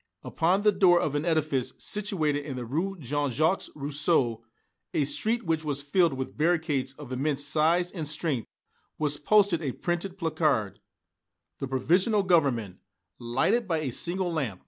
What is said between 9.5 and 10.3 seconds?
a printed